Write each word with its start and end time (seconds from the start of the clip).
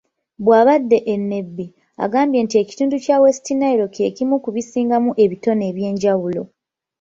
Bw'abadde 0.43 0.97
e 1.13 1.15
Nebbi, 1.29 1.65
agambye 2.05 2.39
nti 2.45 2.55
ekitundu 2.61 2.95
kya 3.03 3.17
West 3.23 3.45
Nile 3.59 3.85
ky'ekimu 3.95 4.35
ku 4.43 4.49
bisingamu 4.55 5.11
ebitone 5.23 5.63
eby'enjawulo. 5.71 6.43